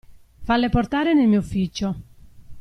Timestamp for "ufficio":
1.37-1.99